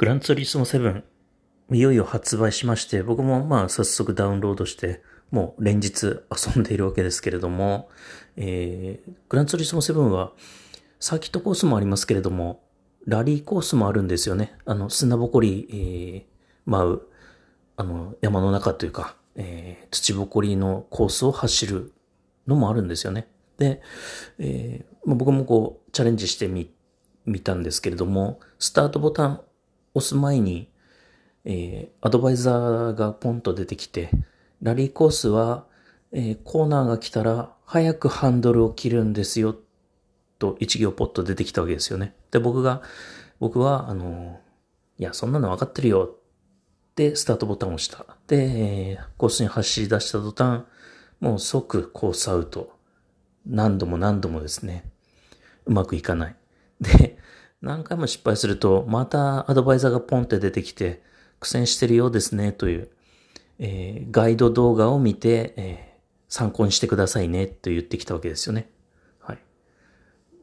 [0.00, 1.02] グランツーリスモ7、
[1.72, 7.90] いよいよ発売しまして、僕もまあ早速ダウンロードして、もう連日遊んでいるわけですけれども、
[8.34, 10.32] えー、グランツーリスモ7は、
[11.00, 12.62] サーキットコースもありますけれども、
[13.06, 14.56] ラリーコースもあるんですよね。
[14.64, 16.24] あの、砂ぼこり、えー、
[16.64, 17.02] 舞う、
[17.76, 21.92] あの、山の中というか、えー、土ぼこりのコースを走る
[22.46, 23.28] のもあるんですよね。
[23.58, 23.82] で、
[24.38, 26.72] えーまあ、僕もこう、チャレンジしてみ、
[27.26, 29.40] 見たんですけれども、スタートボタン
[29.94, 30.68] 押す前に、
[31.44, 34.10] えー、アドバイザーがポンと出てきて、
[34.62, 35.66] ラリーコースは、
[36.12, 39.56] えー、コーナーが来たら早くハンドルを切るんですよ、
[40.38, 42.14] と一行ポッと出てきたわけですよね。
[42.30, 42.82] で、僕が、
[43.38, 44.40] 僕は、あの、
[44.98, 48.04] いや、そんなの分かってるよ、ってスタートボタンを押した。
[48.26, 50.64] で、えー、コースに走り出した途端、
[51.20, 52.72] もう即コースアウト。
[53.46, 54.90] 何度も何度もですね、
[55.64, 56.36] うまくいかない。
[56.80, 57.18] で、
[57.62, 61.02] 何回も失敗すると、またアドバイザーがポンって出てきて、
[61.40, 62.88] 苦戦してるようですね、という、
[63.58, 68.70] えー、ガイド動画を見て、えー、参考にしてくださいね、と言ってきたわけですよね。
[69.18, 69.38] はい。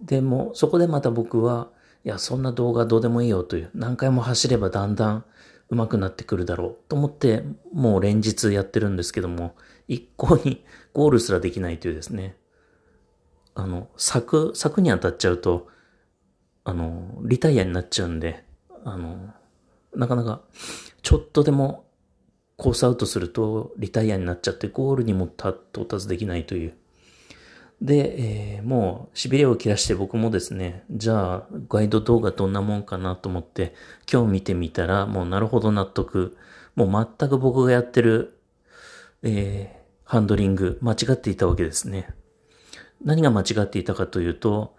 [0.01, 1.69] でも、そこでまた僕は、
[2.05, 5.25] いや、そんな動画どうでもいいよという、何回も走ればだんだん
[5.69, 9.55] 上手くなってくるだろうと思って、もう連日やってるんですけども、
[9.87, 12.37] 一向に ゴールすらできないというですね。
[13.55, 15.67] あの、柵、柵に当たっちゃうと、
[16.67, 18.43] あの、リタイアになっちゃうんで、
[18.83, 19.33] あの、
[19.95, 20.41] なかなか、
[21.01, 21.85] ちょっとでも
[22.57, 25.55] コースアウトするとリタイアになっちゃってゴールにも到
[25.87, 26.73] 達できないという。
[27.81, 33.73] で、えー、もう痺れを切らして僕もですね、じゃあガイド動画どんなもんかなと思って
[34.11, 36.35] 今日見てみたらもうなるほど納得。
[36.75, 38.37] もう全く僕がやってる、
[39.23, 42.09] えー、ハンドリング間違っていたわけですね。
[43.01, 44.75] 何が間違っていたかというと、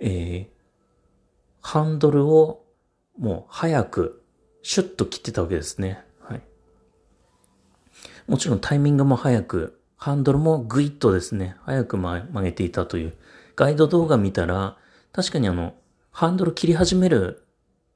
[0.00, 0.61] えー、
[1.62, 2.64] ハンドルを
[3.18, 4.22] もう早く
[4.62, 6.04] シュッと切ってたわけですね。
[6.20, 6.42] はい。
[8.26, 13.14] もちろんタイミングも早く、ハンドルもグイッとですね、早く曲げていたという。
[13.54, 14.76] ガイド動画見たら、
[15.12, 15.74] 確かにあの、
[16.10, 17.46] ハンドル切り始める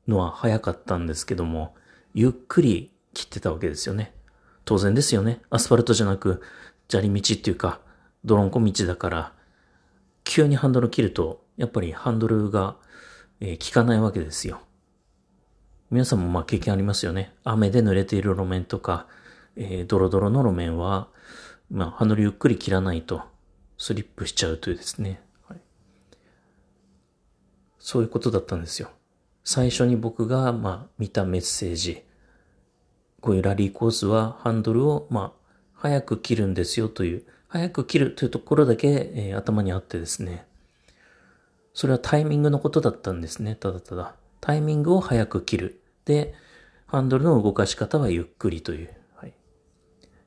[0.07, 1.75] のは早かったんですけども、
[2.15, 4.15] ゆっくり切ってたわけですよね。
[4.65, 5.41] 当然ですよね。
[5.51, 6.43] アスファルトじゃなく、
[6.89, 7.81] 砂利道っていうか、
[8.25, 9.33] 泥んこ道だから、
[10.25, 12.77] 急にハンドル切ると、やっぱりハンドルが、
[13.41, 14.61] えー、効かないわけですよ。
[15.91, 17.33] 皆さんもまあ経験ありますよね。
[17.45, 19.07] 雨で濡れている路面とか、
[19.57, 21.09] えー、ドロドロの路面は、
[21.71, 23.23] まあ、ハンドルゆっくり切らないと、
[23.79, 25.21] スリップしちゃうというですね。
[25.49, 25.61] はい、
[27.79, 28.91] そういうことだったんですよ。
[29.45, 32.03] 最初に僕が、まあ、見たメッセージ。
[33.21, 40.47] こういうラリーコースは、ハンドルを、まあ、早く切るんですよという早く切るというところだけ、えー、頭にあってですね。
[41.77, 43.55] それはタイミングのことだったんですね。
[43.55, 44.15] ただただ。
[44.41, 45.83] タイミングを早く切る。
[46.07, 46.33] で、
[46.87, 48.95] ハンドルの動かし方はゆっくりという。
[49.15, 49.35] はい、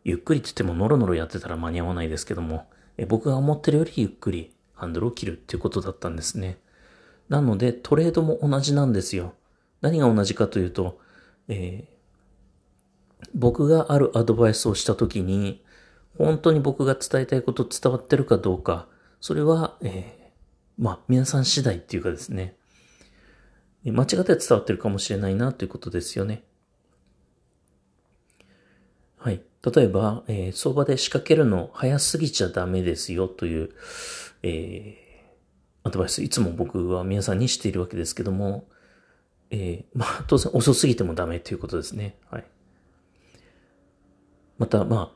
[0.03, 6.59] ゆっくりって言ってもノロノロやってたら間に合わないですけども、え僕が思ってるよりゆっくりハンドルを切るっていうことだったんですね。
[7.29, 9.33] なので、トレードも同じなんですよ。
[9.81, 10.99] 何が同じかというと、
[11.47, 15.63] えー、僕があるアドバイスをしたときに、
[16.15, 18.87] 本当に僕が伝えたいこと伝わってるかどうか、
[19.19, 20.18] それは、えー、
[20.79, 22.55] まあ、皆さん次第っていうかですね、
[23.83, 26.43] 間違って伝わってるかもしれないなということですよね。
[29.17, 29.41] はい。
[29.75, 33.71] 例えば、えー、相場で仕掛けるの早すぎちゃダメですよという、
[34.41, 38.69] えー、アドバイス、いつも僕は皆さんにしているわけですけども、
[39.51, 42.15] えー、まあ、当然遅すぎてもダメということですね。
[42.31, 42.45] はい。
[44.57, 45.11] また、ま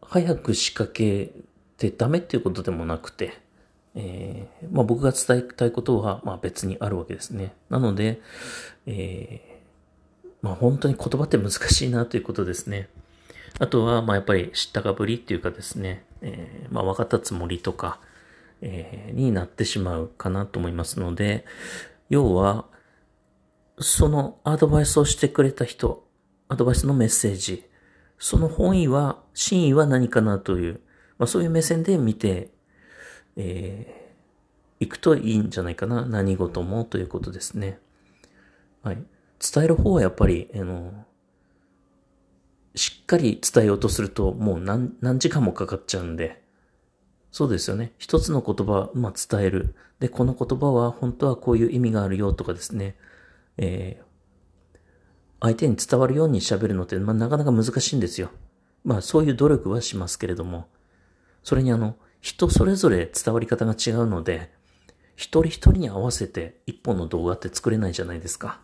[0.00, 1.32] あ、早く仕掛け
[1.76, 3.47] てダメっていうことでもなくて、
[4.00, 7.52] えー、まあ、僕が伝えたいことは、まあ、別にあるわけですね。
[7.68, 8.20] なので、
[8.86, 12.88] えー、まあ、本当に言葉って難しいなということですね。
[13.58, 17.98] あとは、まあ、やっぱり知ったかぶりっていうかですね、えー、まあ、分かったつもりとか、
[18.60, 21.44] えー、になってしまうかなと思いますので、
[22.08, 22.66] 要は、
[23.80, 26.06] そのアドバイスをしてくれた人、
[26.48, 27.64] アドバイスのメッセージ、
[28.16, 30.80] その本意は、真意は何かなという、
[31.18, 32.52] まあそういう目線で見て、
[33.38, 36.04] えー、いくといいんじゃないかな。
[36.04, 37.78] 何事もということですね。
[38.82, 38.98] はい。
[39.40, 41.06] 伝える方はやっぱり、あの、
[42.74, 46.42] しっかり伝えようとすると、もう何、何時間もかかっちゃうんで、
[47.30, 47.92] そうですよね。
[47.98, 49.76] 一つの言葉、まあ、伝える。
[50.00, 52.96] で、この言葉は本当はこういう意味があるよとかですね。
[53.56, 54.78] えー、
[55.40, 58.30] 相手に伝わるように喋るのって、まあ、なかなか難しいんですよ。
[58.84, 60.66] まあそういう努力はしますけれども、
[61.44, 64.50] それにあの、人それぞれ伝わり方が違うので、
[65.16, 68.60] 一人一人に合わせて一本の動画って作れないじゃないですか。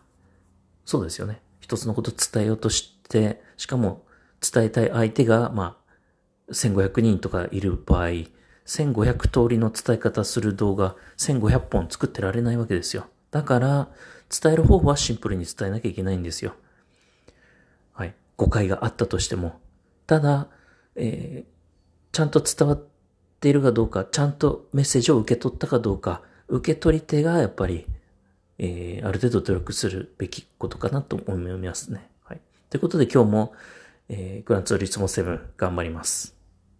[0.85, 1.41] そうですよね。
[1.59, 4.05] 一つのこと伝えようとして、しかも
[4.39, 5.77] 伝えたい相手が、ま
[6.49, 8.09] あ、1500人とかいる場合、
[8.65, 13.07] 1500通りの伝え方する動画、1500本作ってられないわけですよ。
[13.31, 13.89] だから、
[14.29, 16.55] 伝える方法はシンプルに伝えなきゃいけないんですよ。
[17.93, 18.15] はい。
[18.37, 19.59] 誤解があったとしても。
[20.07, 20.47] ただ、
[20.95, 22.83] えー、ちゃんと伝わっ
[23.39, 27.85] ているかどうか、ちゃんとメッセージを受け取ったかどうか、受け取り手がやっぱり、
[28.57, 32.07] えー、ある程度努力するべきことかなと思いますね。
[32.23, 32.39] はい。
[32.69, 33.53] ということで今日も、
[34.09, 36.34] えー、グランツーリスモ7頑張ります。